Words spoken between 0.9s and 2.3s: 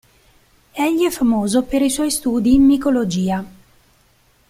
è famoso per i suoi